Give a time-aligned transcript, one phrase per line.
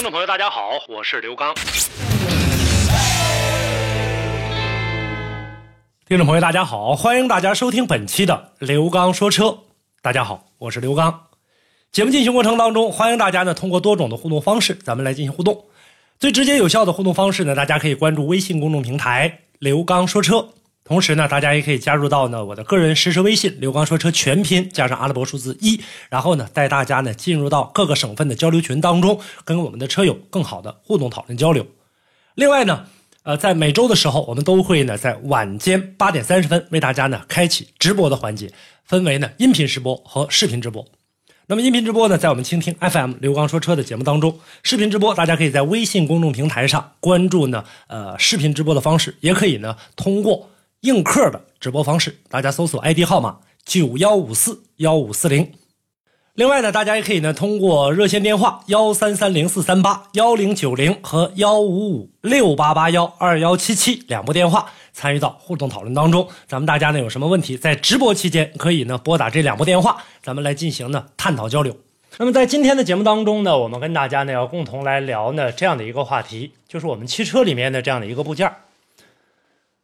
[0.00, 1.54] 听众朋友，大家好，我是刘刚。
[6.06, 9.58] 听众朋友，大家好，欢迎大家收听本期的刘刚说车。
[10.00, 11.26] 大家好，我是刘刚。
[11.92, 15.66] 节目进行过程当中，欢迎大家呢通过多种的互动方式，咱们来进行互动。
[16.18, 20.48] 最直接有效的互动方式呢，大家可以关注微信公众平台“刘刚说车”，
[20.90, 31.64] 同时呢，大家也可以加入到呢我的个人实时微信“刘刚说车”全拼加上阿拉伯数字一，然后呢带大家呢进入到各个省份的交流群当中，跟我们的车友更好的互动讨论交流。
[32.34, 32.86] 另外呢，
[33.22, 38.52] 呃，在每周的时候，我们都会呢在晚间八点三十分为大家呢开启直播的环节，
[38.84, 40.84] 分为呢音频直播和视频直播。
[41.46, 44.32] 那么音频直播呢，在我们倾听 FM 刘刚说车的节目当中；
[44.64, 50.50] 视频直播，大家可以在微信公众平台上关注呢，呃，视频直播的方式，也可以呢通过
[50.82, 55.52] 映客的直播方式，大家搜索 ID 号码九幺五四幺五四零。
[56.32, 66.26] 另外呢，大家也可以呢通过热线电话幺三三零四三八幺零九零和幺五五六八八幺二幺七七两部电话参与到互动讨论当中。
[66.46, 71.76] 咱们大家呢有什么问题，在直播期间可以呢拨打这两部电话，咱们来进行呢探讨交流。
[72.16, 78.50] 那么在今天的节目当中呢，我们跟大家呢要共同来聊呢这样的一个话题，就是我们汽车里面的这样的一个部件。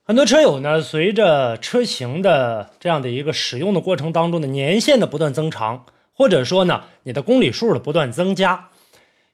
[0.08, 5.84] 很多车友呢，随着车型的这样的一个使用的过程当中的年限的不断增长。
[6.14, 8.68] 或者说呢，你的公里数的不断增加，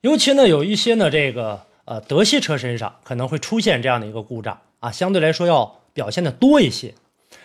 [0.01, 6.95] 尤其呢有一些呢这个呃德系车身上可能会出现这样的一个故障啊，相对来说要表现的多一些。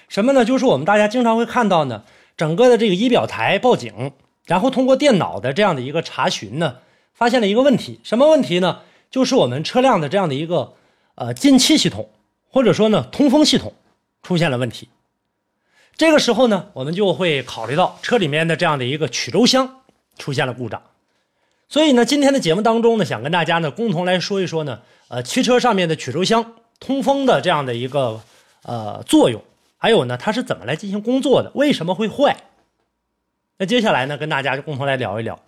[0.07, 0.43] 什么呢？
[0.43, 2.03] 就是我们大家经常会看到呢，
[2.35, 4.13] 整个的这个仪表台报警，
[4.45, 6.77] 然后通过电脑的这样的一个查询呢，
[7.13, 8.79] 发现了一个问题，什么问题呢？
[9.11, 10.73] 就是我们车辆的这样的一个
[11.13, 12.09] 呃进气系统，
[12.49, 13.73] 或者说呢通风系统
[14.23, 14.89] 出现了问题。
[15.95, 19.81] 这个时候呢，我们就会考虑到车里面的这样的一个曲轴箱
[20.17, 20.83] 出现了故障，
[21.69, 28.21] 所以呢，今天的节目当中呢，想跟大家呢共同来说一说呢，呃，汽车上面的曲轴箱通风的这样的一个
[28.61, 29.43] 呃作用，
[29.77, 32.43] 还有呢，它是怎么来进行工作的，为什么会坏？
[33.57, 35.39] 那接下来呢，跟大家就共同来聊一聊。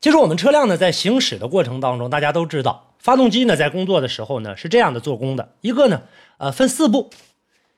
[0.00, 6.02] 其实我们车辆呢在行驶的过程当中，大家都知道，发动机呢在工作的时候呢是这样的做工的，一个呢，
[6.38, 7.10] 呃，分四步，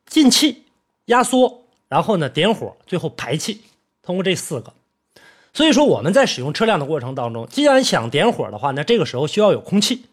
[0.06, 0.64] 进气。
[1.04, 3.62] 压缩，然后呢点火，最后排气，
[4.02, 4.74] 通过这四个。
[5.54, 10.04] 所以说我们在使用车辆的过程当中，既然想点火的话，那这个时候需要有空气。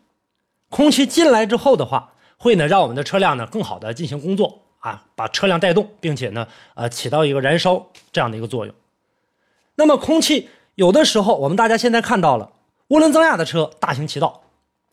[0.69, 8.73] 空气进来之后的话，会呢让我们的车辆呢更好的进行工作啊，把车辆带动，并且呢呃起到一个燃烧这样的一个作用。
[9.75, 12.53] 那么空气有的时候我们大家现在看到了
[12.87, 14.43] 涡轮增压的车大行其道，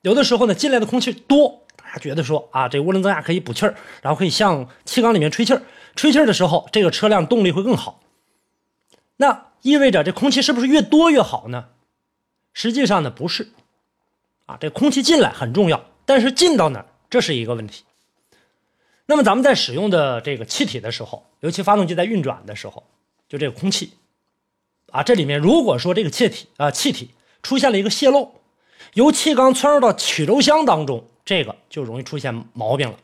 [0.03, 5.63] 有的时候呢进来的空气多，大家觉得说啊这涡轮增压可以补气儿，然后可以向气缸里面吹气儿。
[5.95, 8.01] 吹气儿的时候，这个车辆动力会更好。
[9.17, 11.67] 那意味着这空气是不是越多越好呢？
[12.53, 13.49] 实际上呢，不是。
[14.47, 17.85] 啊，这空气进来很重要，但是进到哪儿，这是一个问题。
[19.07, 22.85] 那么咱们在使用的这个气体的时候，尤其发动机在运转的时候，
[23.29, 23.93] 就这个空气，
[24.91, 27.11] 啊，这里面如果说这个气体啊气体
[27.43, 28.33] 出现了一个泄漏，
[28.95, 32.97] 由气缸窜入到曲轴箱当中，这个就容易出现毛病了。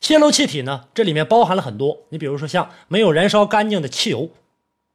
[0.00, 0.84] 泄漏气体呢？
[0.94, 4.30] 这里面包含了很多，你比如说像没有燃烧干净的汽油，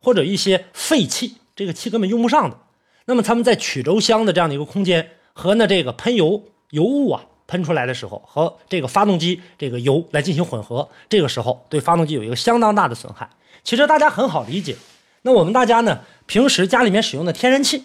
[0.01, 2.57] 或者一些废气，这个气根本用不上的。
[3.05, 13.29] 那么他们在曲轴箱的这样的一个空间和呢这个喷油油雾啊喷出来的时候，和这个发动机这个油来进行混合，这个时候对发动机有一个相当大的损害。
[13.65, 14.77] 其实大家很好理解。
[15.23, 17.83] 那我们大家呢平时家里面使用的天然气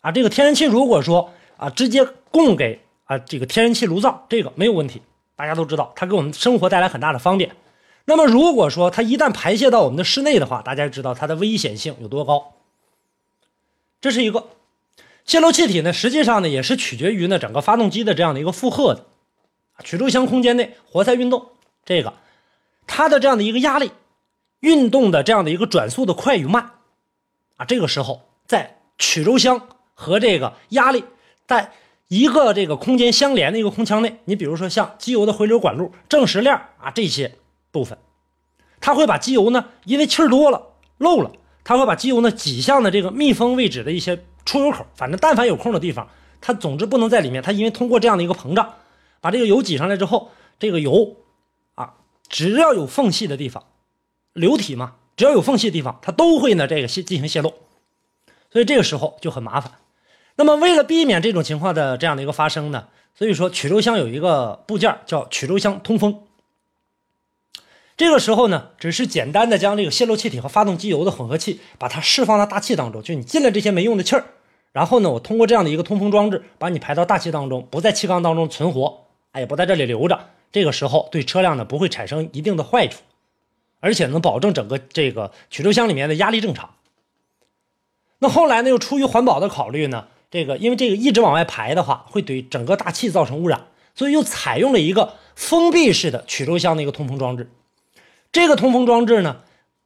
[0.00, 5.02] 啊，这个天然气如果说啊直接供给啊这个天然气炉灶，这个没有问题。
[5.34, 7.54] 大家都知道，它给我们生活带来很大的方便。
[8.06, 12.54] 那么，如果说它一旦排泄到我们的室内的话，大家知道它的危险性有多高。
[14.00, 14.48] 这是一个
[15.24, 19.04] 泄漏气体呢，实际上呢也是取决于呢整个发动机的这样的一个负荷的。
[19.84, 21.48] 曲轴箱空间内活塞运动，
[21.84, 22.14] 这个
[22.86, 23.90] 它的这样的一个压力，
[24.60, 26.70] 运动的这样的一个转速的快与慢
[27.56, 31.04] 啊，这个时候在曲轴箱和这个压力
[31.46, 31.72] 在。
[32.08, 37.34] 一个这个空间相连的一个空腔内，你比如说像机油的回流管路、正时链啊这些
[37.72, 37.98] 部分，
[38.80, 41.32] 它会把机油呢，因为气儿多了漏了，
[41.64, 44.86] 它会把机油呢挤向的这个密封位置的一些出油口。
[44.94, 46.08] 反正但凡有空的地方，
[46.40, 47.42] 它总之不能在里面。
[47.42, 48.74] 它因为通过这样的一个膨胀，
[49.20, 51.16] 把这个油挤上来之后，这个油
[51.74, 51.94] 啊，
[52.28, 53.64] 只要有缝隙的地方，
[54.32, 57.52] 流体嘛，只要有缝隙的地方，它都会呢这个泄进行泄漏。
[58.52, 59.72] 所以这个时候就很麻烦。
[60.36, 66.22] 那么为了避免这种情况的这样的一个发生呢，所以说曲轴箱有一个部件叫曲轴箱通风。
[67.96, 74.26] 这个时候呢，只是简单的将这个泄漏气体和发动机油的混合气，把它释放到大气当中，就你进了这些没用的气儿，
[74.72, 80.26] 然后呢，我通过这样的一个通风装置，把你排到大气当中，不在气缸当中存活，哎，不在这里留着。
[80.52, 83.00] 这个时候对车辆呢不会产生一定的坏处，
[83.80, 86.74] 而且能保证整个这个曲轴箱里面的压力正常。
[88.18, 97.50] 那后来呢，又出于环保的考虑呢，这个因为这个一直往外排的话，会对整个大气造成污染，所以又采用了一个封闭式的曲轴箱的一个通风装置。
[98.32, 99.42] 这个通风装置呢，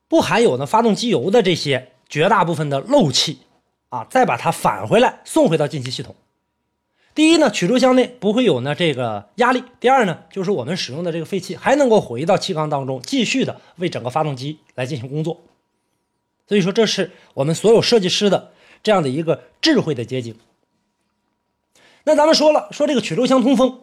[0.08, 3.40] 不含有呢发动机油的这些绝大部分的漏气
[3.90, 6.16] 啊，再把它返回来送回到进气系统。
[7.14, 15.42] 第一呢，曲轴箱内不会有呢这个压力；第二呢，就是我们使用的这个废气还能够回到气缸当中，继续的为整个发动机来进行工作。
[16.48, 20.36] 所以说，这是我们所有设计师的这样的一个智慧的结晶。
[22.04, 23.80] 那咱们说了，说这个曲轴箱通风。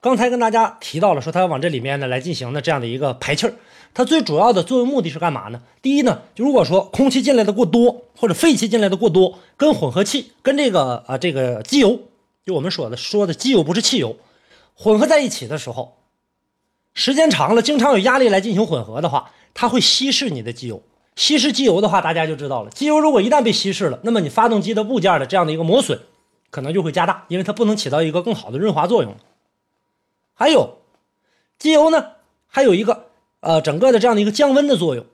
[0.00, 3.54] 刚才跟大家提到了，说它往这里面呢来进行的这样的一个排气儿，
[3.92, 5.60] 它最主要的作用目的是干嘛呢？
[5.82, 12.00] 第一呢，就如果说空气进来的过多，或者废气进来的过多，跟混合气跟这个啊这个机油，
[12.46, 14.16] 就我们说的说的机油不是汽油，
[14.74, 15.96] 混合在一起的时候，
[16.94, 20.80] 时间长了，经常有压力来进行混合的话，它会稀释你的机油。
[21.18, 25.98] 稀释机油的话，大家就知道了，机油如果一旦被稀释了，那么你发动机的部件的这样的一个磨损，
[26.48, 29.16] 可能就会加大，因为它不能起到一个更好的润滑作用。
[30.32, 30.78] 还有，
[31.58, 32.10] 机油呢，
[32.46, 33.06] 还有一个
[33.40, 35.04] 呃，整个的这样的一个降温的作用，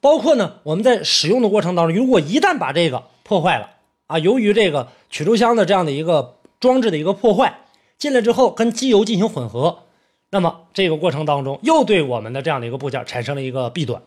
[0.00, 3.68] 包括呢，我们在使用的过程当中，如果一旦把这个破坏了
[4.06, 7.58] 啊，由于这个曲轴箱的这样的一个装置的一个破坏，
[7.98, 9.80] 进来之后跟机油进行混合，
[10.30, 14.00] 那么这个过程当中又对我们的这样的一个部件产生了一个弊端。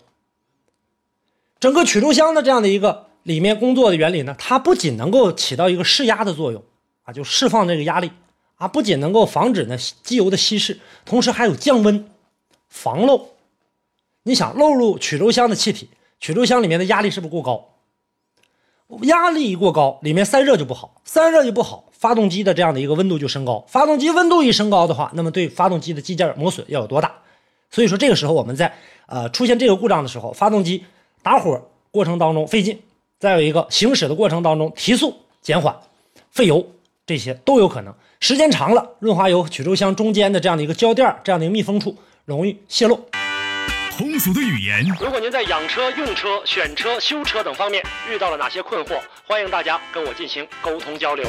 [1.60, 6.64] 整个曲轴箱的这样的一个里面工作的原理呢，它不仅能够起到一个释压的作用
[7.04, 8.12] 啊，就释放这个压力。
[8.56, 12.10] 啊，不仅能够防止呢机油的稀释，同时还有降温、
[12.68, 13.30] 防漏。
[14.24, 15.90] 你想漏入曲轴箱的气体，
[16.20, 17.70] 曲轴箱里面的压力是不是过高？
[19.04, 23.64] 压力一过高，里面散热就不好，散热就不好，发动机的这样的一个温度就升高。
[23.70, 27.14] 发动机温度一升高的话，那么对发动机的机件磨损要有多大？
[27.72, 28.74] 所以说这个时候我们在
[29.06, 30.84] 呃出现这个故障的时候，发动机
[31.22, 32.82] 打火过程当中费劲，
[33.20, 35.76] 再有一个行驶的过程当中提速减缓、
[36.32, 36.66] 费油，
[37.06, 37.94] 这些都有可能。
[38.20, 41.96] 时间长了，润滑油曲轴箱中间的这样的一个胶垫这样的一个密封处
[42.26, 43.00] 容易泄漏。
[43.98, 51.26] 通俗的语言，如果您在养车、用车、选车、修车等方面遇到了哪些困惑，欢迎大家跟我进行沟通交流。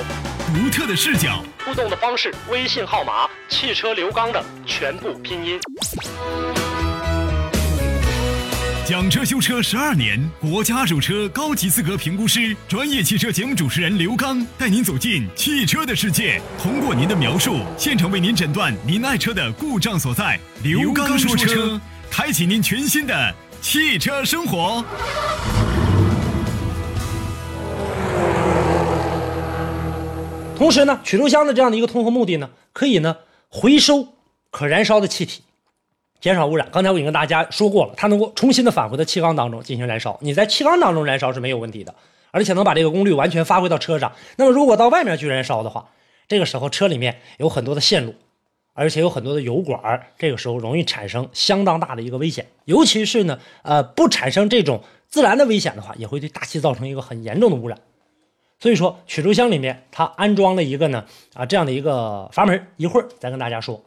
[0.53, 5.61] 独特的视角，互动的方式，微信号码：汽车刘刚的全部拼音。
[8.91, 20.37] 讲车修车十二年，国家二手车高级资格评估师，专业汽车节目主持人刘刚带您走进汽车的世界，通过您的描述，现场为您诊断您爱车的故障所在。
[20.65, 23.33] 刘刚说车，开启您全新的
[23.63, 24.85] 汽车生活。
[30.57, 33.19] 同时呢，曲轴箱的这样的一个通风目的呢，可以呢
[33.51, 34.09] 回收
[34.51, 35.43] 可燃烧的气体。
[36.21, 36.69] 减少污染。
[36.71, 40.19] 刚才我已经跟大家说过了，它能够重新的返回到气缸当中进行燃烧。
[40.21, 41.95] 你在气缸当中燃烧是没有问题的，
[42.31, 44.13] 而且能把这个功率完全发挥到车上。
[44.37, 45.91] 那么如果到外面去燃烧的话，
[46.29, 48.15] 这个时候车里面有很多的线路，
[48.75, 52.47] 而且有很多的油管，这个时候容易产生相当大的一个危险。
[52.67, 57.79] 尤其是呢，呃，不产生这种自燃的危险的话，也会对大气造成一个很严重的污染。
[58.59, 63.83] 所以说，曲轴箱里面它安装了一个呢，啊，这样的一个阀门，一会儿再跟大家说。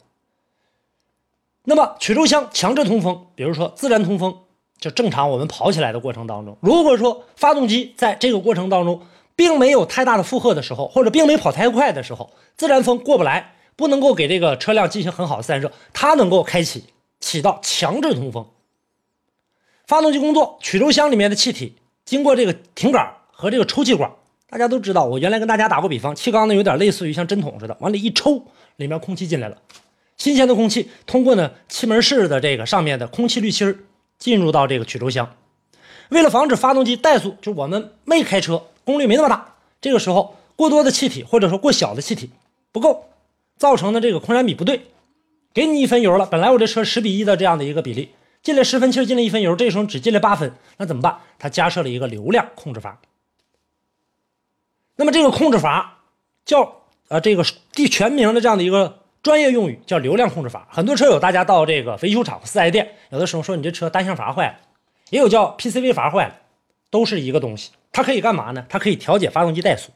[1.64, 4.36] 那么曲轴箱强制通风，比如说自然通风，
[4.78, 9.00] 就正常我们跑起来的过程当中，如果说发动机在这个过程当中
[9.34, 16.84] 并没有太大的负荷的时候，或者并没跑太快的时候，自然风过不来，不能够给这个车辆进行很好的散热，它能够开启
[17.18, 18.46] 起到强制通风。
[19.86, 24.10] 发动机工作，曲轴箱里面的气体经过这个挺杆和这个抽气管，
[24.48, 28.42] 大家都知道，我原来跟大家打过比方，气缸呢有点类似于像针筒似的，往里一抽，
[28.76, 29.56] 里面空气进来了。
[30.16, 33.84] 新鲜的空气通过呢气门室的这个上面的空气滤芯
[34.18, 35.34] 进入到这个曲轴箱。
[36.10, 42.30] 为了防止发动机怠速，就是我们没开车，功率没那么大，这个时候过多的气体或者说过小的气体
[42.70, 43.08] 不够，
[43.56, 44.86] 造成的这个空燃比不对。
[45.52, 48.10] 给你一分油了，本来我这车十比一的这样的一个比例，
[48.42, 51.18] 进来十分气进来一分油，这时候只进来八分，那怎么办？
[51.38, 53.00] 它加设了一个流量控制阀。
[54.96, 56.02] 那么这个控制阀
[56.44, 60.68] 叫呃这个地全名的这样的一个专业用语叫流量控制阀。
[60.70, 64.56] 很多车友大家到这个维修厂、四 S 店，有的时候说你这车单向阀坏了，
[65.08, 66.34] 也有叫 PCV 阀坏了，
[66.90, 67.70] 都是一个东西。
[67.90, 68.66] 它可以干嘛呢？
[68.68, 69.90] 它可以调节发动机怠速。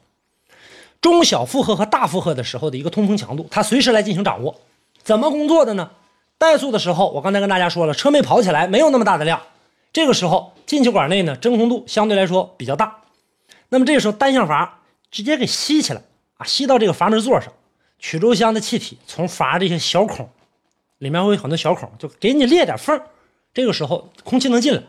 [0.99, 4.59] 中小负荷和大负荷的时候的一个通风强度，它随时来进行掌握。
[5.03, 5.91] 怎么工作的呢？
[6.39, 9.39] 怠速的时候，我刚才跟大家说了，车没跑起来，没有那么大的量，
[9.93, 13.03] 这个时候进气管内呢真空度相对来说比较大，
[13.69, 14.79] 那么这个时候单向阀
[15.11, 16.01] 直接给吸起来
[16.37, 17.53] 啊，吸到这个阀门座上，
[17.99, 20.29] 曲轴箱的气体从阀这些小孔
[20.97, 22.99] 里面会有很多小孔，就给你裂点缝，
[23.53, 24.81] 这个时候空气能进来，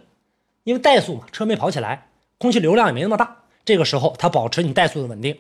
[0.65, 5.39] 因为怠速嘛，车没跑起来，空气流量也没那么大，这个时候它保持你怠速的稳定。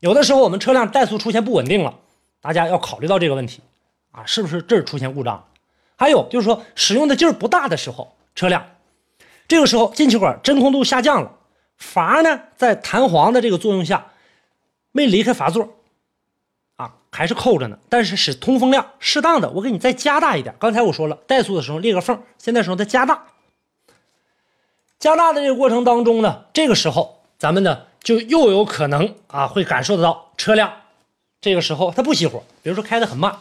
[0.00, 1.98] 有的时候我们车辆怠速出现不稳定了，
[2.40, 3.60] 大家要考虑到这个问题
[4.12, 5.46] 啊，是不是这儿出现故障？
[5.96, 8.66] 还有就是说使用的劲不大的时候，车辆
[9.46, 11.32] 这个时候进气管真空度下降了，
[11.76, 14.12] 阀呢在弹簧的这个作用下
[14.92, 15.73] 没离开阀座，
[16.76, 20.54] 啊还是扣着呢，但是使通风量适当的，我给你再加大一点。
[20.58, 23.24] 刚才我说了怠速的时候裂个缝，现在时候再加大，
[24.98, 27.86] 加大的这个过程当中呢，这个时候咱们呢。
[28.04, 30.70] 就又有可能啊，会感受得到车辆
[31.40, 33.32] 这个时候它不熄火，比如说开得很慢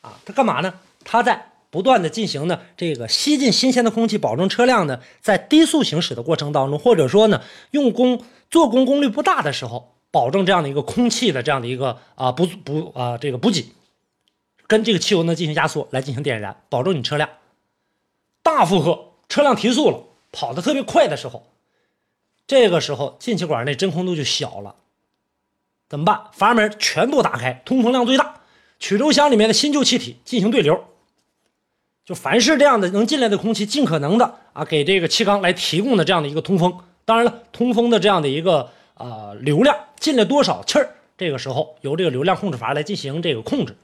[0.00, 0.72] 啊，它干嘛呢？
[1.04, 13.66] 它在不断的进行呢这个吸进新鲜的空气，保证车辆呢在低速行驶的过程当中，或者说呢用功做工功率不大的时候，保证这样的一个空气的这样的一个啊补补啊这个补给，
[14.66, 17.28] 跟这个汽油呢进行压缩来进行点燃，保证你车辆
[18.42, 21.44] 大负荷，车辆提速了，跑得特别快的时候。
[22.46, 24.76] 这个时候进气管内真空度就小了，
[25.86, 26.30] 怎么办？
[26.32, 28.40] 阀门全部打开，通风量最大，
[28.78, 30.82] 曲轴箱里面的新旧气体进行对流，
[32.06, 36.78] 就凡是这样的能进来的空气，尽可能的啊给这个气缸来提供的这样的一个通风。
[37.04, 43.76] 当然了，通风的这样的一个啊流量进来多少气儿，这个时候由这个流量控制阀来进行这个控制，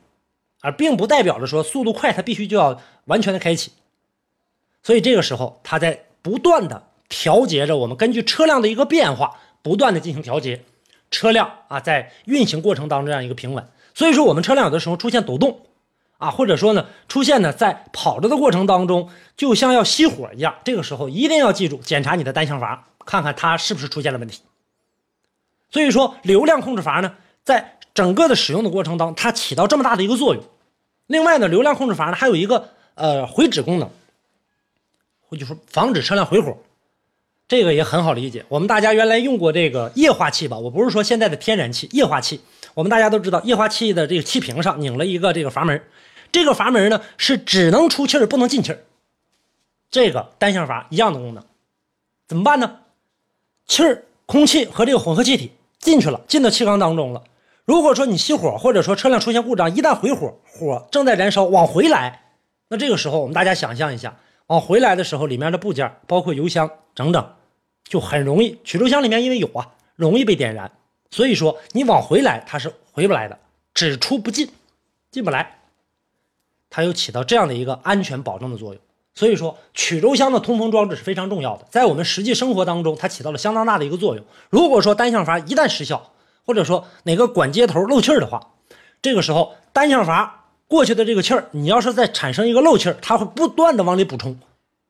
[0.61, 3.73] 而并不代表着说速度快它必须就要完全的开启。
[4.83, 6.88] 所以这个时候它在不断的。
[7.14, 10.62] 调节着我们根据车辆的一个变化，不断的进行调节，
[11.11, 13.69] 车辆啊在运行过程当中这样一个平稳。
[13.92, 15.61] 所以说我们车辆有的时候出现抖动，
[16.16, 24.40] 啊或者说呢出现呢在跑着的过程当中就像要熄火一样，这个时候一定要记住检查你的单向阀，看看它是不是出现了问题。
[25.73, 30.45] 所以说流量控制阀呢，在整个的使用的过程当中，它起到这么大的一个作用。
[31.09, 33.91] 另外呢，流量控制阀呢还有一个呃回止功能，
[35.38, 36.57] 就说防止车辆回火。
[37.49, 40.57] 这个也很好理解，我们大家原来用过这个液化气吧？
[40.59, 42.41] 我不是说现在的天然气，液化气。
[42.73, 45.83] 我们大家都知道，液化气的这个气瓶上拧了一个这个阀门，
[46.31, 48.79] 这个阀门呢是只能出气儿不能进气儿。
[49.91, 51.45] 这个单向阀一样的功能，
[52.26, 52.79] 怎么办呢？
[53.67, 57.22] 气儿、空气和这个混合气体进去了，进到气缸当中了。
[57.66, 62.22] 如果说你熄火，或者说车辆出现故障，一旦回火，火正在燃烧往回来，
[62.68, 67.34] 那这个时候我们大家想象一下，往回来的时候，里面的部件包括油箱整整。
[67.84, 70.70] 就很容易，曲轴箱里面因为有啊，容易被点燃，
[71.10, 73.38] 所以说你往回来它是回不来的，
[73.74, 74.48] 只出不进，
[75.10, 75.58] 进不来，
[76.70, 78.82] 它有起到这样的一个安全保证的作用。
[79.14, 84.25] 所以说曲轴箱的通风装置是非常重要的，在我们实际生活当中，它起到了相当大的一个作用。
[84.49, 86.12] 如果说单向阀一旦失效，
[86.47, 88.49] 或者说哪个管接头漏气儿的话，
[89.00, 94.38] 这个时候单向阀过去的这个气儿，你要是再产生一个漏气儿，它会不断的往里补充，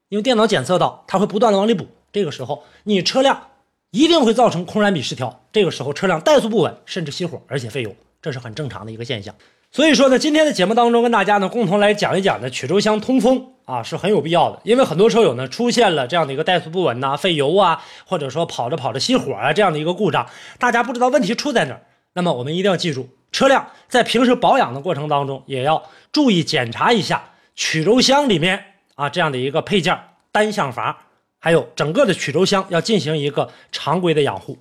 [0.08, 1.86] 因为电脑检测到它会不断的往里补。
[2.12, 3.48] 这个时候，你车辆
[3.90, 5.40] 一定会造成空燃比失调。
[5.50, 9.34] 这个时候，车辆怠速不稳，甚至熄火，而且费油，这是很正常的一个现象。
[9.70, 14.60] 所以说呢，今天的节目当中，跟大家呢共同来讲一讲呢，曲轴箱通风啊是很有必要的。
[14.64, 20.26] 因为很多车友呢出现了这样的一个怠速不稳呐、费油啊，或者说跑着跑着熄火啊这样的一个故障，
[20.58, 21.82] 大家不知道问题出在哪儿。
[22.14, 28.64] 那么我们一定要记住，车辆在平时保养的过程当中，也要注意检查一下曲轴箱里面
[28.94, 29.98] 啊这样的一个配件
[30.30, 31.06] 单向阀。
[31.44, 34.58] 还有整个的曲轴箱要进行一个常规的养护。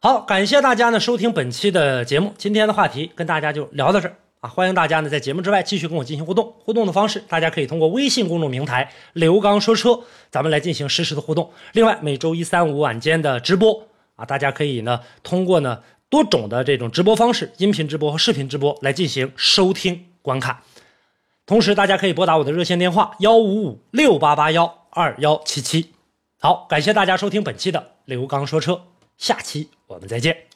[0.00, 4.16] 好，感谢大家呢收听本期的节目，今天的话题跟大家就聊到这儿
[4.48, 10.00] 欢迎大家呢在节目之外继续跟我进行互动，互动的方式大家可以通过微信公众平台“刘刚说车”
[10.30, 11.50] 咱们来进行实时的互动。
[11.72, 20.58] 另外，每周一、三、五晚间的直播啊，大家可以呢通过呢多种的这种直播方式，音频直播和视频直播来进行收听观看。
[21.44, 24.86] 同时，大家可以拨打我的热线电话幺五五六八八幺。
[24.96, 25.90] 二幺七七，
[26.40, 28.80] 好，感谢大家收听本期的刘刚说车，
[29.18, 30.55] 下期我们再见。